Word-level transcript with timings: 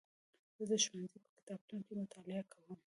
زه 0.57 0.63
د 0.71 0.73
ښوونځي 0.83 1.17
په 1.25 1.29
کتابتون 1.37 1.79
کې 1.85 1.93
مطالعه 2.03 2.43
کوم. 2.51 2.71